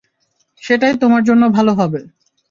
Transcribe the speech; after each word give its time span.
সেটাই 0.61 0.93
তোমার 0.97 1.21
জন্য 1.23 1.43
ভালো 1.49 1.71
হবে। 1.73 1.99